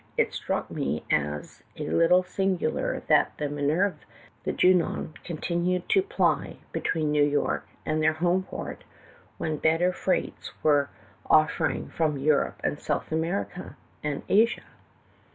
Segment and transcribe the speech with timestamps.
[0.17, 3.99] It struck me as a little singidar that the Mi nerve
[4.43, 8.83] and Junon continued to ply between New York and their home port,
[9.37, 10.89] when better freights were
[11.29, 14.63] offering from Europe to South America and Asia.